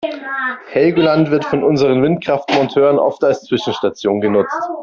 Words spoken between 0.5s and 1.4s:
Helgoland